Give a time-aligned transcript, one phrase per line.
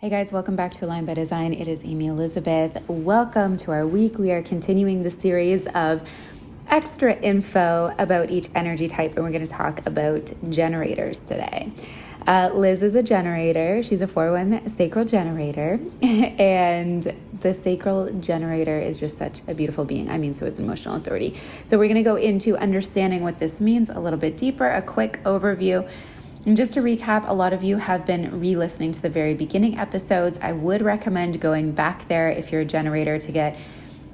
[0.00, 1.52] Hey guys, welcome back to Align by Design.
[1.52, 2.82] It is Amy Elizabeth.
[2.88, 4.16] Welcome to our week.
[4.16, 6.08] We are continuing the series of
[6.68, 11.70] extra info about each energy type, and we're going to talk about generators today.
[12.26, 13.82] Uh, Liz is a generator.
[13.82, 15.78] She's a 4 1 sacral generator.
[16.02, 17.02] and
[17.40, 20.08] the sacral generator is just such a beautiful being.
[20.08, 21.36] I mean, so it's emotional authority.
[21.66, 24.80] So, we're going to go into understanding what this means a little bit deeper, a
[24.80, 25.86] quick overview
[26.46, 29.34] and just to recap, a lot of you have been re listening to the very
[29.34, 30.38] beginning episodes.
[30.42, 33.58] I would recommend going back there if you're a generator to get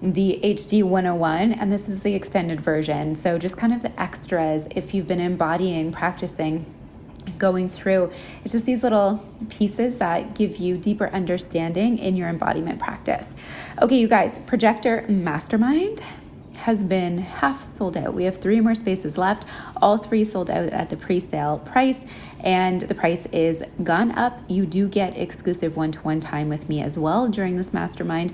[0.02, 3.14] the HD 101, and this is the extended version.
[3.14, 6.66] So, just kind of the extras if you've been embodying, practicing,
[7.38, 8.10] going through.
[8.42, 13.34] It's just these little pieces that give you deeper understanding in your embodiment practice.
[13.80, 16.02] Okay, you guys, Projector Mastermind
[16.66, 18.12] has been half sold out.
[18.12, 19.44] We have three more spaces left.
[19.80, 22.04] All three sold out at the pre sale price,
[22.40, 24.40] and the price is gone up.
[24.48, 28.32] You do get exclusive one to one time with me as well during this mastermind.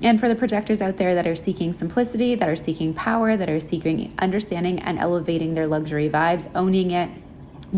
[0.00, 3.50] And for the projectors out there that are seeking simplicity, that are seeking power, that
[3.50, 7.10] are seeking understanding and elevating their luxury vibes, owning it,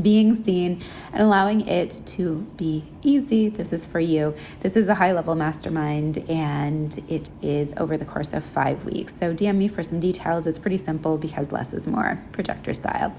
[0.00, 3.48] being seen and allowing it to be easy.
[3.48, 4.34] This is for you.
[4.60, 9.14] This is a high level mastermind and it is over the course of five weeks.
[9.14, 10.46] So DM me for some details.
[10.46, 13.14] It's pretty simple because less is more, projector style.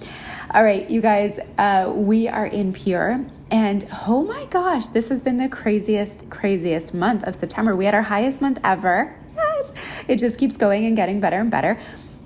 [0.54, 3.26] All right, you guys, uh, we are in Pure.
[3.52, 7.76] And oh my gosh, this has been the craziest, craziest month of September.
[7.76, 9.16] We had our highest month ever.
[9.36, 9.72] Yes,
[10.08, 11.78] it just keeps going and getting better and better.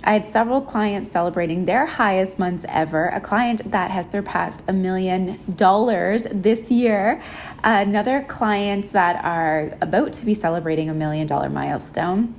[0.04, 3.08] I had several clients celebrating their highest months ever.
[3.08, 7.22] A client that has surpassed a million dollars this year.
[7.64, 12.34] Another clients that are about to be celebrating a million dollar milestone.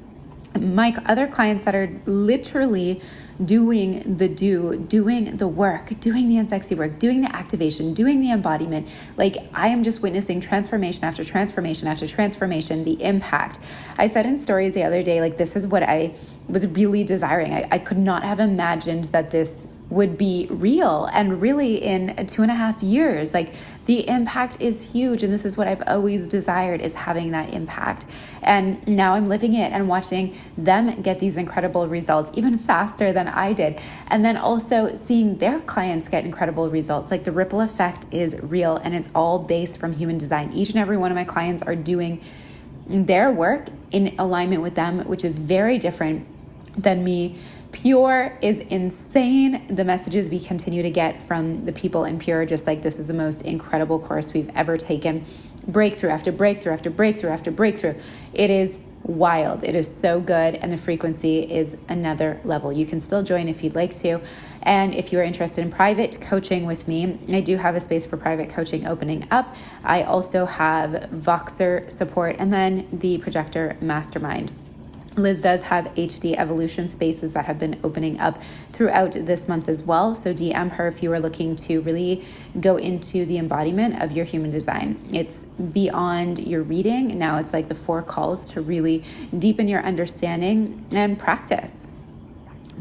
[0.58, 3.00] My other clients that are literally
[3.44, 8.30] doing the do, doing the work, doing the unsexy work, doing the activation, doing the
[8.30, 8.88] embodiment.
[9.16, 13.58] Like I am just witnessing transformation after transformation after transformation, the impact.
[13.98, 16.14] I said in stories the other day, like, this is what I
[16.48, 17.52] was really desiring.
[17.52, 22.42] I, I could not have imagined that this would be real and really in two
[22.42, 23.34] and a half years.
[23.34, 23.54] Like
[23.86, 28.06] the impact is huge and this is what i've always desired is having that impact.
[28.42, 33.26] And now i'm living it and watching them get these incredible results even faster than
[33.28, 33.80] i did.
[34.06, 37.10] And then also seeing their clients get incredible results.
[37.10, 40.52] Like the ripple effect is real and it's all based from human design.
[40.52, 42.22] Each and every one of my clients are doing
[42.86, 46.26] their work in alignment with them which is very different
[46.76, 47.36] than me
[47.72, 49.66] Pure is insane.
[49.68, 53.08] The messages we continue to get from the people in Pure, just like this is
[53.08, 55.24] the most incredible course we've ever taken.
[55.66, 57.94] Breakthrough after breakthrough after breakthrough after breakthrough.
[58.34, 59.64] It is wild.
[59.64, 62.72] It is so good, and the frequency is another level.
[62.72, 64.20] You can still join if you'd like to.
[64.62, 68.04] And if you are interested in private coaching with me, I do have a space
[68.04, 69.54] for private coaching opening up.
[69.84, 74.52] I also have Voxer support and then the Projector Mastermind.
[75.16, 78.40] Liz does have HD evolution spaces that have been opening up
[78.72, 80.14] throughout this month as well.
[80.14, 82.24] So DM her if you are looking to really
[82.60, 85.00] go into the embodiment of your human design.
[85.12, 87.18] It's beyond your reading.
[87.18, 89.04] Now it's like the four calls to really
[89.36, 91.86] deepen your understanding and practice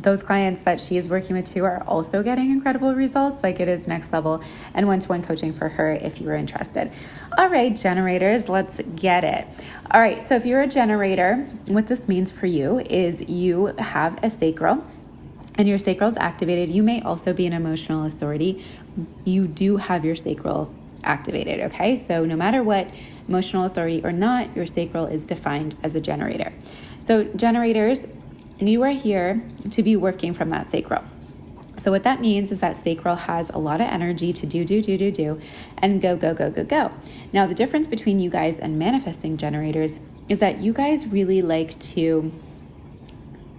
[0.01, 3.43] those clients that she is working with too are also getting incredible results.
[3.43, 4.43] Like it is next level
[4.73, 6.91] and one to one coaching for her if you are interested.
[7.37, 9.47] All right, generators, let's get it.
[9.91, 14.17] All right, so if you're a generator, what this means for you is you have
[14.23, 14.83] a sacral
[15.55, 16.69] and your sacral is activated.
[16.69, 18.63] You may also be an emotional authority.
[19.25, 20.73] You do have your sacral
[21.03, 21.95] activated, okay?
[21.95, 22.89] So no matter what,
[23.27, 26.51] emotional authority or not, your sacral is defined as a generator.
[26.99, 28.07] So, generators,
[28.67, 31.03] you are here to be working from that sacral.
[31.77, 34.81] So, what that means is that sacral has a lot of energy to do, do,
[34.81, 35.41] do, do, do,
[35.77, 36.91] and go, go, go, go, go.
[37.31, 39.93] Now, the difference between you guys and manifesting generators
[40.27, 42.33] is that you guys really like to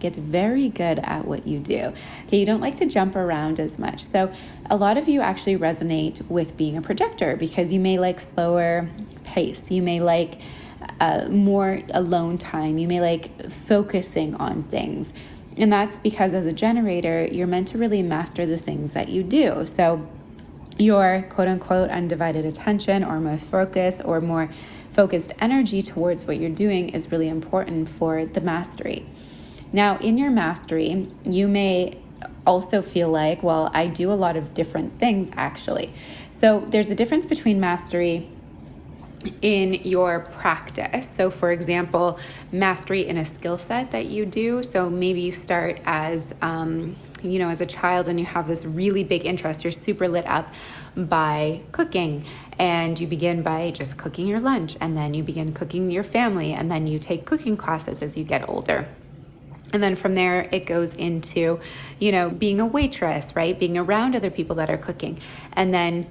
[0.00, 1.92] get very good at what you do.
[2.26, 4.02] Okay, you don't like to jump around as much.
[4.02, 4.30] So,
[4.68, 8.90] a lot of you actually resonate with being a projector because you may like slower
[9.24, 9.70] pace.
[9.70, 10.40] You may like
[11.00, 12.78] uh, more alone time.
[12.78, 15.12] You may like focusing on things.
[15.56, 19.22] And that's because as a generator, you're meant to really master the things that you
[19.22, 19.66] do.
[19.66, 20.08] So,
[20.78, 24.48] your quote unquote undivided attention or more focus or more
[24.90, 29.06] focused energy towards what you're doing is really important for the mastery.
[29.72, 31.98] Now, in your mastery, you may
[32.46, 35.92] also feel like, well, I do a lot of different things actually.
[36.30, 38.30] So, there's a difference between mastery
[39.42, 41.08] in your practice.
[41.08, 42.18] So, for example,
[42.52, 44.62] mastery in a skill set that you do.
[44.62, 48.64] So, maybe you start as, um, you know, as a child and you have this
[48.64, 50.52] really big interest, you're super lit up
[50.96, 52.24] by cooking
[52.58, 56.52] and you begin by just cooking your lunch and then you begin cooking your family
[56.52, 58.88] and then you take cooking classes as you get older.
[59.72, 61.60] And then from there, it goes into,
[61.98, 63.56] you know, being a waitress, right?
[63.58, 65.20] Being around other people that are cooking.
[65.52, 66.06] And then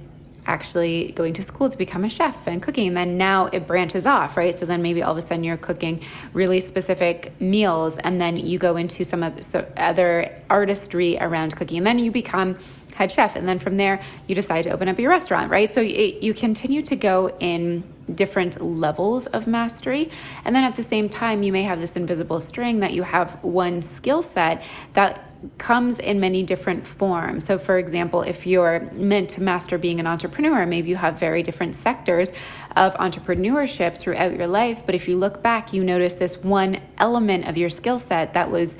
[0.50, 2.88] actually going to school to become a chef and cooking.
[2.88, 4.58] And then now it branches off, right?
[4.58, 6.02] So then maybe all of a sudden you're cooking
[6.32, 9.38] really specific meals and then you go into some of
[9.76, 11.78] other artistry around cooking.
[11.78, 12.58] And then you become
[12.94, 13.36] head chef.
[13.36, 15.72] And then from there, you decide to open up your restaurant, right?
[15.72, 20.10] So it, you continue to go in different levels of mastery.
[20.44, 23.42] And then at the same time, you may have this invisible string that you have
[23.42, 24.64] one skill set
[24.94, 27.46] that comes in many different forms.
[27.46, 31.42] So, for example, if you're meant to master being an entrepreneur, maybe you have very
[31.42, 32.30] different sectors
[32.76, 34.84] of entrepreneurship throughout your life.
[34.84, 38.50] But if you look back, you notice this one element of your skill set that
[38.50, 38.76] was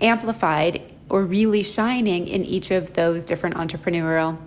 [0.00, 4.38] amplified or really shining in each of those different entrepreneurial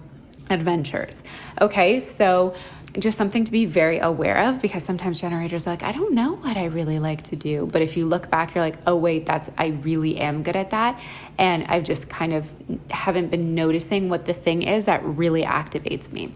[0.50, 1.24] adventures.
[1.62, 2.56] Okay, so
[3.00, 6.34] just something to be very aware of because sometimes generators are like, I don't know
[6.36, 7.66] what I really like to do.
[7.66, 10.70] But if you look back, you're like, oh, wait, that's, I really am good at
[10.72, 11.00] that.
[11.38, 12.52] And I've just kind of
[12.92, 16.34] haven't been noticing what the thing is that really activates me.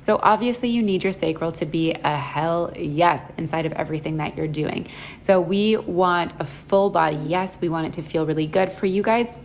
[0.00, 4.36] So, obviously, you need your sacral to be a hell yes inside of everything that
[4.36, 4.86] you're doing.
[5.18, 7.58] So, we want a full body yes.
[7.60, 9.36] We want it to feel really good for you guys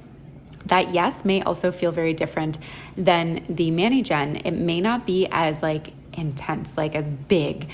[0.68, 2.57] that yes may also feel very different
[2.95, 7.69] than the mani gen it may not be as like intense, like as big.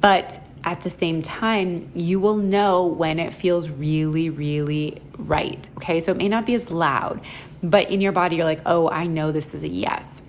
[0.00, 5.68] But at the same time, you will know when it feels really, really right.
[5.78, 7.20] Okay, so it may not be as loud,
[7.62, 10.22] but in your body, you're like, oh, I know this is a yes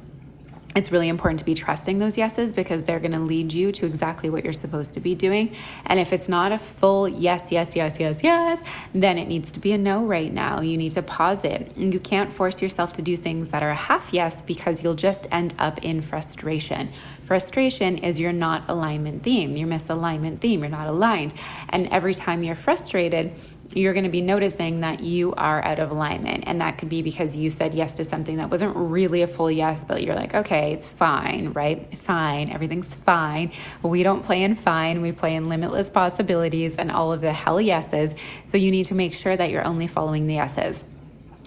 [0.76, 3.86] it's really important to be trusting those yeses because they're going to lead you to
[3.86, 5.54] exactly what you're supposed to be doing.
[5.86, 8.64] And if it's not a full yes, yes, yes, yes, yes,
[8.94, 10.62] then it needs to be a no right now.
[10.62, 11.78] You need to pause it.
[11.78, 15.28] You can't force yourself to do things that are a half yes because you'll just
[15.32, 16.92] end up in frustration.
[17.24, 21.34] Frustration is your not alignment theme, your misalignment theme, you're not aligned.
[21.70, 23.34] And every time you're frustrated,
[23.74, 26.44] you're going to be noticing that you are out of alignment.
[26.48, 29.52] And that could be because you said yes to something that wasn't really a full
[29.52, 31.98] yes, but you're like, okay, it's fine, right?
[32.00, 32.50] Fine.
[32.50, 33.52] Everything's fine.
[33.82, 35.02] We don't play in fine.
[35.02, 38.16] We play in limitless possibilities and all of the hell yeses.
[38.46, 40.84] So you need to make sure that you're only following the yeses.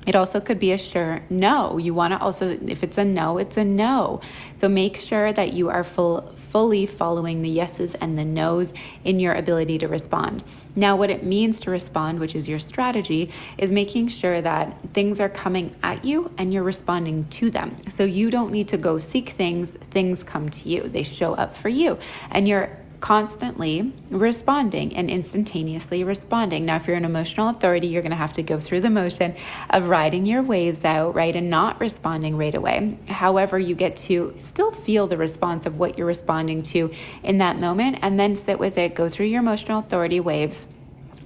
[0.07, 1.79] It also could be a sure no.
[1.79, 4.21] You want to also, if it's a no, it's a no.
[4.55, 8.73] So make sure that you are full, fully following the yeses and the nos
[9.05, 10.45] in your ability to respond.
[10.77, 15.21] Now, what it means to respond, which is your strategy, is making sure that things
[15.21, 17.77] are coming at you and you're responding to them.
[17.89, 21.57] So you don't need to go seek things, things come to you, they show up
[21.57, 21.99] for you.
[22.31, 26.65] And you're constantly responding and instantaneously responding.
[26.65, 29.35] Now, if you're an emotional authority, you're going to have to go through the motion
[29.71, 32.97] of riding your waves out, right, and not responding right away.
[33.09, 37.59] However, you get to still feel the response of what you're responding to in that
[37.59, 40.67] moment and then sit with it, go through your emotional authority waves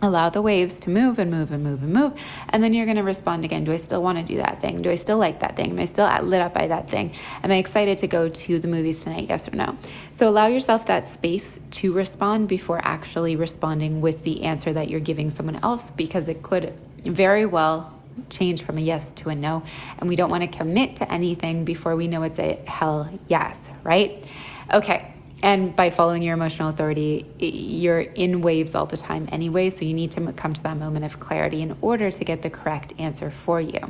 [0.01, 2.13] allow the waves to move and move and move and move
[2.51, 3.65] and then you're going to respond again.
[3.65, 4.83] Do i still want to do that thing?
[4.83, 5.71] Do i still like that thing?
[5.71, 7.13] Am i still lit up by that thing?
[7.43, 9.77] Am i excited to go to the movies tonight yes or no?
[10.13, 15.01] So allow yourself that space to respond before actually responding with the answer that you're
[15.01, 16.73] giving someone else because it could
[17.05, 17.95] very well
[18.31, 19.63] change from a yes to a no
[19.99, 23.71] and we don't want to commit to anything before we know it's a hell yes
[23.85, 24.29] right?
[24.73, 29.71] Okay and by following your emotional authority, you're in waves all the time anyway.
[29.71, 32.51] So you need to come to that moment of clarity in order to get the
[32.51, 33.81] correct answer for you.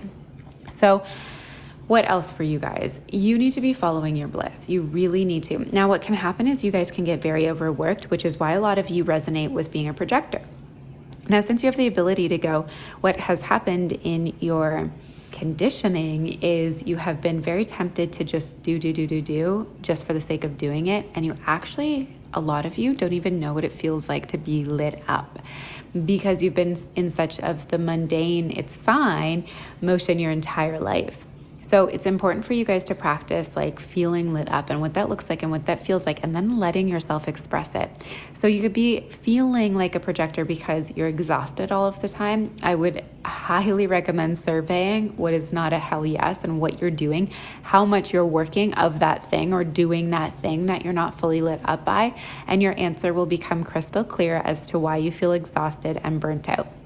[0.71, 1.03] So,
[1.87, 3.01] what else for you guys?
[3.11, 4.69] You need to be following your bliss.
[4.69, 5.59] You really need to.
[5.75, 8.61] Now, what can happen is you guys can get very overworked, which is why a
[8.61, 10.43] lot of you resonate with being a projector.
[11.31, 12.67] Now, since you have the ability to go,
[13.01, 14.91] what has happened in your
[15.33, 20.07] conditioning is you have been very tempted to just do, do, do, do, do just
[20.07, 21.07] for the sake of doing it.
[21.15, 24.39] And you actually a lot of you don't even know what it feels like to
[24.39, 25.39] be lit up
[26.05, 29.47] because you've been in such of the mundane, it's fine
[29.81, 31.27] motion your entire life.
[31.69, 35.11] So it's important for you guys to practice like feeling lit up and what that
[35.11, 37.91] looks like and what that feels like, and then letting yourself express it.
[38.33, 42.57] So you could be feeling like a projector because you're exhausted all of the time.
[42.63, 47.31] I would highly recommend surveying what is not a hell yes and what you're doing,
[47.65, 51.43] how much you're working of that thing or doing that thing that you're not fully
[51.43, 55.33] lit up by, and your answer will become crystal clear as to why you feel
[55.33, 56.78] exhausted and burnt out.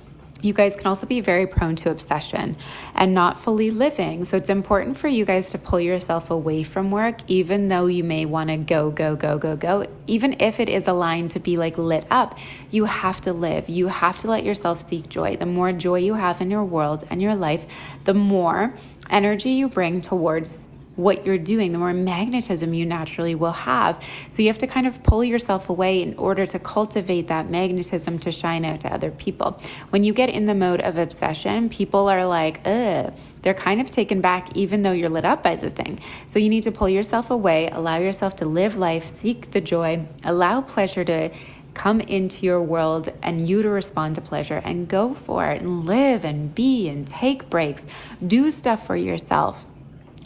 [0.42, 2.56] You guys can also be very prone to obsession
[2.94, 4.24] and not fully living.
[4.24, 8.02] So it's important for you guys to pull yourself away from work, even though you
[8.02, 9.86] may want to go, go, go, go, go.
[10.08, 12.38] Even if it is aligned to be like lit up,
[12.70, 13.68] you have to live.
[13.68, 15.36] You have to let yourself seek joy.
[15.36, 17.64] The more joy you have in your world and your life,
[18.04, 18.74] the more
[19.08, 24.02] energy you bring towards what you're doing, the more magnetism you naturally will have.
[24.28, 28.18] So you have to kind of pull yourself away in order to cultivate that magnetism
[28.20, 29.60] to shine out to other people.
[29.90, 33.90] When you get in the mode of obsession, people are like, ugh, they're kind of
[33.90, 36.00] taken back even though you're lit up by the thing.
[36.26, 40.06] So you need to pull yourself away, allow yourself to live life, seek the joy,
[40.24, 41.30] allow pleasure to
[41.74, 45.86] come into your world and you to respond to pleasure and go for it and
[45.86, 47.86] live and be and take breaks.
[48.24, 49.66] Do stuff for yourself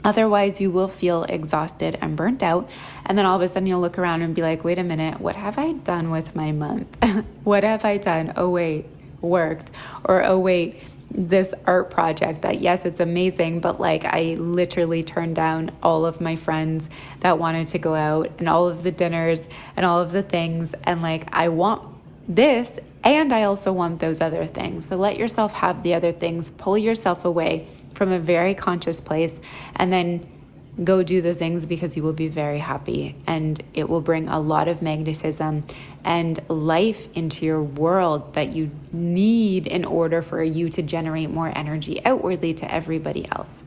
[0.05, 2.69] Otherwise, you will feel exhausted and burnt out.
[3.05, 5.21] And then all of a sudden, you'll look around and be like, wait a minute,
[5.21, 6.97] what have I done with my month?
[7.45, 8.33] what have I done?
[8.37, 8.87] Oh, wait,
[9.21, 9.71] worked.
[10.05, 15.37] Or, oh, wait, this art project that, yes, it's amazing, but like I literally turned
[15.37, 19.49] down all of my friends that wanted to go out and all of the dinners
[19.77, 20.75] and all of the things.
[20.85, 21.83] And like, I want
[22.29, 24.87] this and I also want those other things.
[24.87, 29.41] So let yourself have the other things, pull yourself away from a very conscious place
[29.75, 30.29] and then
[30.85, 34.39] go do the things because you will be very happy and it will bring a
[34.39, 35.65] lot of magnetism
[36.05, 41.51] and life into your world that you need in order for you to generate more
[41.57, 43.65] energy outwardly to everybody else.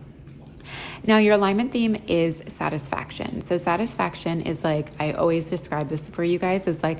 [1.03, 3.41] Now, your alignment theme is satisfaction.
[3.41, 6.99] So, satisfaction is like, I always describe this for you guys as like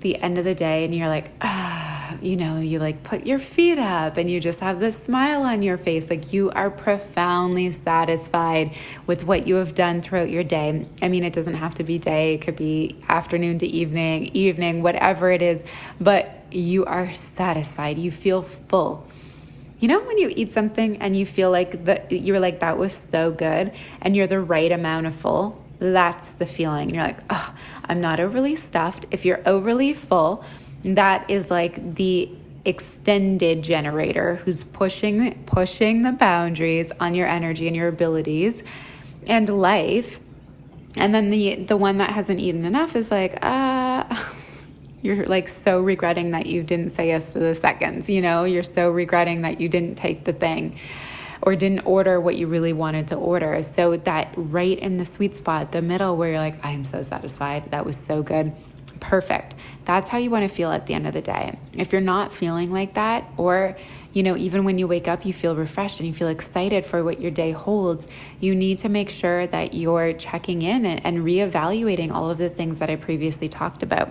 [0.00, 1.79] the end of the day, and you're like, ah
[2.20, 5.62] you know, you like put your feet up and you just have this smile on
[5.62, 6.10] your face.
[6.10, 8.74] Like you are profoundly satisfied
[9.06, 10.86] with what you have done throughout your day.
[11.02, 14.82] I mean, it doesn't have to be day, it could be afternoon to evening, evening,
[14.82, 15.64] whatever it is,
[16.00, 17.98] but you are satisfied.
[17.98, 19.06] You feel full.
[19.78, 22.92] You know when you eat something and you feel like that you're like that was
[22.92, 25.64] so good and you're the right amount of full?
[25.78, 26.90] That's the feeling.
[26.90, 29.06] You're like, oh, I'm not overly stuffed.
[29.10, 30.44] If you're overly full,
[30.82, 32.30] that is like the
[32.64, 38.62] extended generator who's pushing pushing the boundaries on your energy and your abilities
[39.26, 40.20] and life.
[40.96, 44.04] And then the the one that hasn't eaten enough is like uh
[45.02, 48.44] you're like so regretting that you didn't say yes to the seconds you know?
[48.44, 50.76] You're so regretting that you didn't take the thing
[51.42, 53.62] or didn't order what you really wanted to order.
[53.62, 57.00] So that right in the sweet spot the middle where you're like i am so
[57.02, 57.70] satisfied.
[57.70, 58.52] That was so good
[59.00, 59.54] perfect.
[59.84, 61.58] That's how you want to feel at the end of the day.
[61.72, 63.76] If you're not feeling like that, or
[64.12, 67.04] you know, even when you wake up, you feel refreshed and you feel excited for
[67.04, 68.08] what your day holds,
[68.40, 72.48] you need to make sure that you're checking in and, and reevaluating all of the
[72.48, 74.08] things that I previously talked about.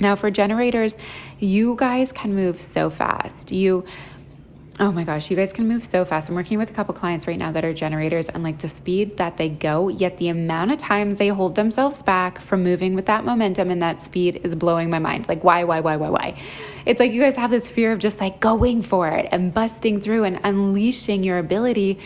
[0.00, 0.96] Now, for generators,
[1.38, 3.52] you guys can move so fast.
[3.52, 3.84] You
[4.80, 6.30] Oh my gosh, you guys can move so fast.
[6.30, 9.18] I'm working with a couple clients right now that are generators and like the speed
[9.18, 13.04] that they go, yet the amount of times they hold themselves back from moving with
[13.04, 15.28] that momentum and that speed is blowing my mind.
[15.28, 16.40] Like, why, why, why, why, why?
[16.86, 20.00] It's like you guys have this fear of just like going for it and busting
[20.00, 21.98] through and unleashing your ability.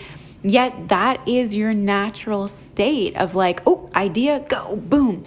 [0.42, 5.25] Yet that is your natural state of like, oh, idea, go, boom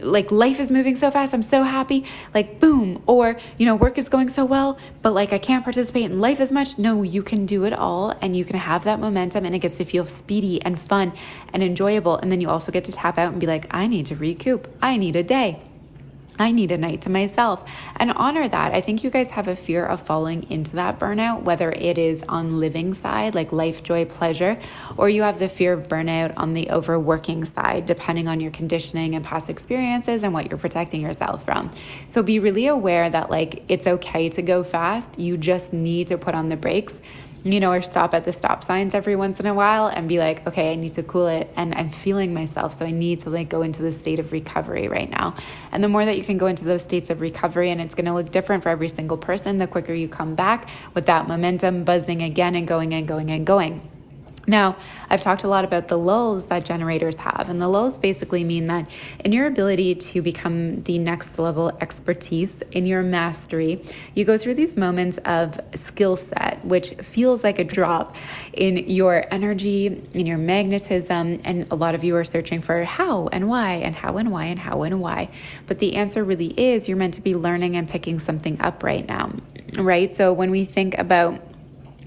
[0.00, 3.98] like life is moving so fast i'm so happy like boom or you know work
[3.98, 6.78] is going so well but like i can't participate in life as much.
[6.78, 9.78] No you can do it all and you can have that momentum and it gets
[9.78, 11.12] to feel speedy and fun
[11.52, 14.06] and enjoyable and then you also get to tap out and be like i need
[14.06, 14.68] to recoup.
[14.80, 15.67] I need a day
[16.38, 18.72] I need a night to myself and honor that.
[18.72, 22.22] I think you guys have a fear of falling into that burnout, whether it is
[22.28, 24.58] on living side, like life, joy, pleasure,
[24.96, 29.14] or you have the fear of burnout on the overworking side, depending on your conditioning
[29.14, 31.70] and past experiences and what you're protecting yourself from.
[32.06, 35.18] So be really aware that like it's okay to go fast.
[35.18, 37.00] You just need to put on the brakes
[37.44, 40.18] you know, or stop at the stop signs every once in a while and be
[40.18, 42.74] like, okay, I need to cool it and I'm feeling myself.
[42.74, 45.34] So I need to like go into the state of recovery right now.
[45.72, 48.06] And the more that you can go into those states of recovery, and it's going
[48.06, 51.84] to look different for every single person, the quicker you come back with that momentum
[51.84, 53.97] buzzing again and going and going and going.
[54.48, 54.78] Now,
[55.10, 58.66] I've talked a lot about the lulls that generators have, and the lulls basically mean
[58.66, 58.90] that
[59.22, 64.54] in your ability to become the next level expertise in your mastery, you go through
[64.54, 68.16] these moments of skill set, which feels like a drop
[68.54, 73.28] in your energy, in your magnetism, and a lot of you are searching for how
[73.28, 75.28] and why, and how and why, and how and why.
[75.66, 79.06] But the answer really is you're meant to be learning and picking something up right
[79.06, 79.30] now,
[79.76, 80.16] right?
[80.16, 81.42] So when we think about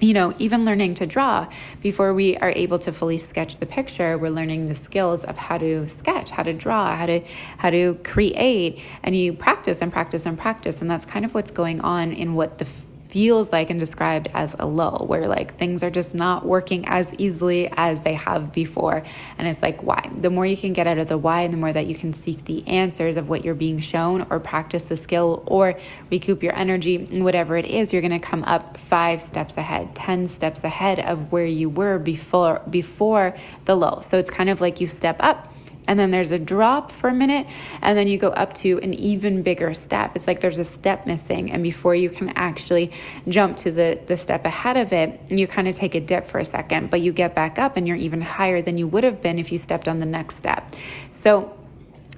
[0.01, 1.48] you know, even learning to draw
[1.81, 5.60] before we are able to fully sketch the picture, we're learning the skills of how
[5.60, 7.22] to sketch, how to draw, how to
[7.58, 11.51] how to create, and you practice and practice and practice, and that's kind of what's
[11.51, 12.67] going on in what the
[13.11, 17.13] feels like and described as a lull, where like things are just not working as
[17.15, 19.03] easily as they have before.
[19.37, 20.09] And it's like, why?
[20.15, 22.45] The more you can get out of the why, the more that you can seek
[22.45, 25.77] the answers of what you're being shown, or practice the skill, or
[26.09, 30.29] recoup your energy, whatever it is, you're going to come up five steps ahead, 10
[30.29, 34.01] steps ahead of where you were before, before the lull.
[34.01, 35.50] So it's kind of like you step up
[35.88, 37.47] and then there's a drop for a minute
[37.81, 40.15] and then you go up to an even bigger step.
[40.15, 42.91] It's like there's a step missing and before you can actually
[43.27, 46.39] jump to the the step ahead of it you kind of take a dip for
[46.39, 49.21] a second but you get back up and you're even higher than you would have
[49.21, 50.71] been if you stepped on the next step.
[51.11, 51.57] So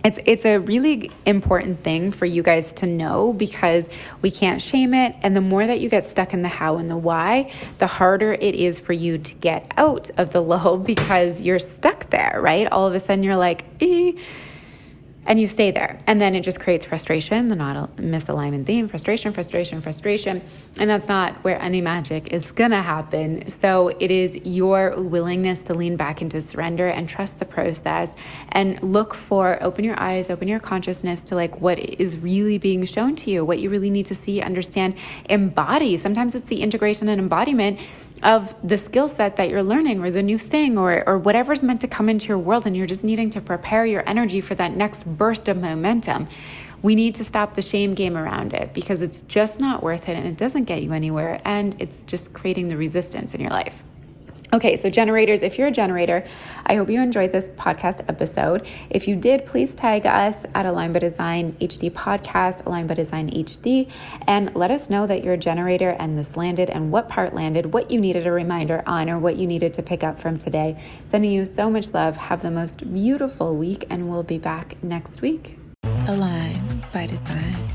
[0.04, 3.90] it's it's a really important thing for you guys to know because
[4.22, 5.16] we can't shame it.
[5.22, 8.34] And the more that you get stuck in the how and the why the harder
[8.34, 12.68] it is for you to get out of the lull because you're stuck there right?
[12.72, 14.14] All of a sudden you're like eh
[15.26, 15.98] and you stay there.
[16.08, 20.42] And then it just creates frustration, the not misalignment theme, frustration, frustration, frustration.
[20.78, 23.50] And that's not where any magic is gonna happen.
[23.50, 28.14] So it is your willingness to lean back into surrender and trust the process
[28.52, 32.84] and look for, open your eyes, open your consciousness to like what is really being
[32.86, 34.96] shown to you, what you really need to see, understand,
[35.30, 35.98] embody.
[35.98, 37.80] Sometimes it's the integration and embodiment
[38.24, 41.82] of the skill set that you're learning or the new thing or, or whatever's meant
[41.82, 44.76] to come into your world and you're just needing to prepare your energy for that
[44.76, 46.28] next burst of momentum.
[46.82, 50.18] We need to stop the shame game around it because it's just not worth it
[50.18, 53.84] and it doesn't get you anywhere and it's just creating the resistance in your life.
[54.54, 56.24] Okay, so generators, if you're a generator,
[56.68, 58.68] I hope you enjoyed this podcast episode.
[58.92, 63.32] If you did, please tag us at Align by Design HD podcast, Align by Design
[63.32, 63.90] HD,
[64.28, 67.74] and let us know that you're a generator and this landed and what part landed,
[67.74, 70.80] what you needed a reminder on, or what you needed to pick up from today.
[71.06, 72.16] Sending you so much love.
[72.18, 75.58] Have the most beautiful week, and we'll be back next week.
[76.08, 77.73] Align by Design.